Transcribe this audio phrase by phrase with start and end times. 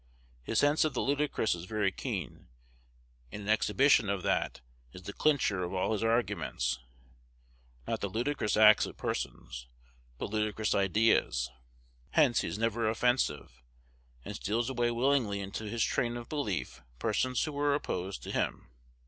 [0.41, 2.47] His sense of the ludicrous is very keen;
[3.31, 4.61] and an exhibition of that
[4.93, 6.79] is the clincher of all his arguments,
[7.87, 9.67] not the ludicrous acts of persons,
[10.17, 11.51] but ludicrous ideas.
[12.13, 13.61] Hence he is never offensive,
[14.25, 18.71] and steals away willingly into his train of belief persons who were opposed to him.